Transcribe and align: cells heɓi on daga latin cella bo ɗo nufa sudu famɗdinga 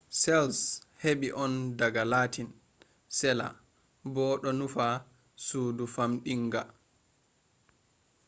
cells 0.21 0.59
heɓi 1.03 1.27
on 1.43 1.53
daga 1.77 2.03
latin 2.11 2.49
cella 3.17 3.47
bo 4.13 4.23
ɗo 4.41 4.49
nufa 4.59 4.87
sudu 5.45 5.85
famɗdinga 5.95 6.61